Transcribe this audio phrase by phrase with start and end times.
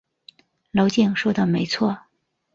[0.71, 1.95] 娄敬说的没错。